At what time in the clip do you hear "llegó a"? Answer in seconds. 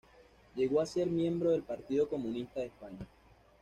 0.55-0.87